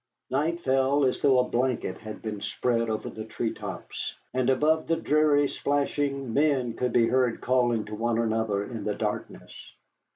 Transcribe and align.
Night 0.31 0.59
fell 0.61 1.05
as 1.05 1.21
though 1.21 1.37
a 1.37 1.47
blanket 1.47 1.99
had 1.99 2.23
been 2.23 2.41
spread 2.41 2.89
over 2.89 3.07
the 3.07 3.23
tree 3.23 3.53
tops, 3.53 4.15
and 4.33 4.49
above 4.49 4.87
the 4.87 4.95
dreary 4.95 5.47
splashing 5.47 6.33
men 6.33 6.73
could 6.73 6.91
be 6.91 7.05
heard 7.07 7.39
calling 7.39 7.85
to 7.85 7.93
one 7.93 8.17
another 8.17 8.63
in 8.63 8.83
the 8.83 8.95
darkness. 8.95 9.53